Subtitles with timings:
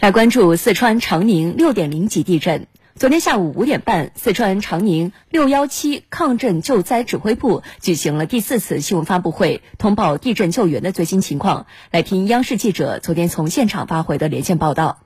[0.00, 2.66] 来关注四川长宁六点零级地震。
[2.96, 11.66] 昨天下午五点半，四川长宁六幺七抗震救灾指挥部举行了第四次新闻发布会，通报地震救援的最新情况。
[11.90, 14.98] 来听央视记者昨天从现场发回的连线报道。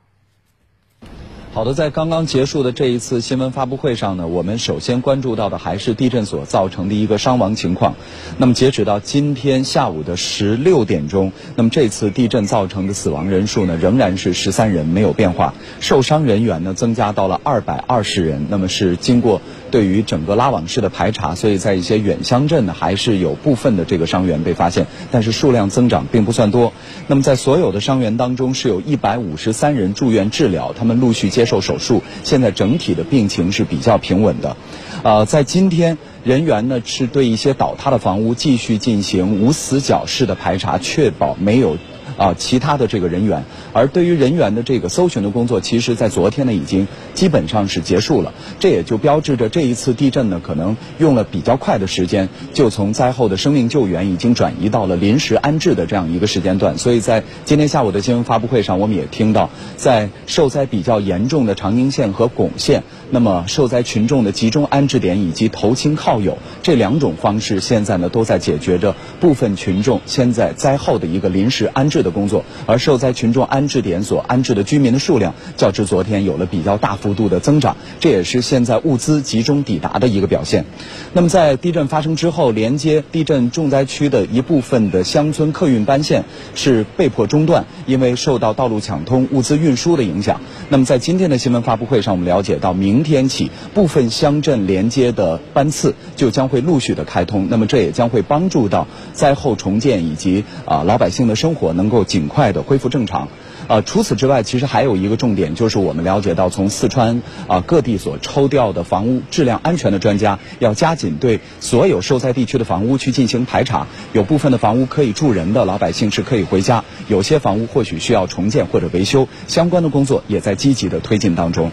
[1.51, 7.95] 好的，在刚刚结束的这一次新闻发布会上呢，我们首先关注到的还是地震所造成的一个伤亡情况。
[8.37, 15.55] 那么截止到今天下午的十六点钟，那么这次地震造成的死亡人数呢，仍然是十三人，没有变化。
[15.79, 18.45] 受伤人员呢，增加到了二百二十人。
[18.49, 19.41] 那么是经过
[19.71, 26.73] 对于整个拉网式的排查，所以在一些远乡镇呢，还是有部分的这个伤员被发现，但是数量增长并不算多。
[27.07, 34.57] 那么在所有的伤员当中，是有一百五十三人住院治疗，他们陆续接受手术，现在整体的病情是比较平稳的。
[35.03, 41.77] 呃，在今天，人员呢是对一些倒塌的房屋继续进行无死角式的排查，确保没有。
[42.17, 48.33] 啊，其他的这个人员，而对于人员的这个搜寻的工作，其实在昨天呢已经基本上是结束了。
[48.59, 56.77] 这也就标志着这一次地震呢，可能用了比较快的时间，就从灾后的生命救援已经转移到了临时安置的这样一个时间段。
[56.77, 72.09] 所以在今天下午的新闻发布会上，我们也听到，在受灾比较严重的长宁县和巩县，那么受灾群众的集中安置点以及投亲靠友这两种方式，现在呢都在解决着部分群众现在灾后的一个临时安置的。
[72.09, 80.65] 工作，而受灾群众安置点所安置的居民的数量，较之昨天有了比较大幅度的增长，这也是现在物资集中抵达的一个表现。
[81.13, 86.23] 那么，在地震发生之后，连接地震重灾区的一部分的乡村客运班线
[86.55, 90.41] 是被迫中断，因为受到道路抢通、物资运输的影响。
[90.69, 97.47] 那么，在今天的新闻发布会上，我们了解到，明天起部分乡镇连接的班次就将会陆续的开通。
[97.51, 101.99] 那么，这也将会帮助到灾后重建以及啊老百姓的生活能能够。
[102.09, 103.27] 尽快的恢复正常，
[103.67, 113.85] 呃，除此之外，其实还有一个重点，就是我们了解到，从四川啊各地所抽调的房屋质量安全的专家，要加紧对所有受灾地区的房屋去进行排查。
[114.13, 121.69] 有部分的房屋可以住人的老百姓是可以回家，有些房屋或许需要重建或者维修，相关的工作也在积极的推进当中。